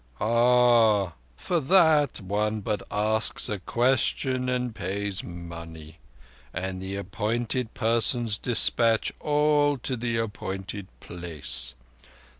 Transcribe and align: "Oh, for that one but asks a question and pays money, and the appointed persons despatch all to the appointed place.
"Oh, 0.19 1.13
for 1.37 1.59
that 1.59 2.21
one 2.21 2.61
but 2.61 2.81
asks 2.89 3.49
a 3.49 3.59
question 3.59 4.49
and 4.49 4.73
pays 4.73 5.23
money, 5.23 5.99
and 6.55 6.81
the 6.81 6.95
appointed 6.95 7.75
persons 7.75 8.39
despatch 8.39 9.13
all 9.19 9.77
to 9.77 9.95
the 9.95 10.17
appointed 10.17 10.87
place. 11.01 11.75